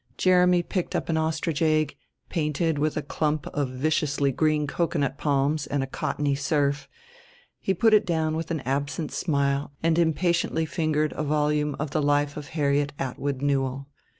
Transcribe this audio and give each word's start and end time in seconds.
Jeremy 0.17 0.63
picked 0.63 0.95
up 0.95 1.09
an 1.09 1.17
ostrich 1.17 1.61
egg, 1.61 1.95
painted 2.27 2.79
with 2.79 2.97
a 2.97 3.03
clump 3.03 3.45
of 3.55 3.69
viciously 3.69 4.31
green 4.31 4.65
coconut 4.65 5.19
palms 5.19 5.67
and 5.67 5.83
a 5.83 5.85
cottony 5.85 6.33
surf; 6.33 6.89
he 7.59 7.71
put 7.75 7.93
it 7.93 8.03
down 8.03 8.35
with 8.35 8.49
an 8.49 8.61
absent 8.61 9.11
smile 9.11 9.71
and 9.83 9.99
impatiently 9.99 10.65
fingered 10.65 11.13
a 11.15 11.21
volume 11.23 11.75
of 11.77 11.91
"The 11.91 12.01
Life 12.01 12.35
of 12.35 12.47
Harriet 12.47 12.93
Atwood 12.97 13.43
Newell." 13.43 13.89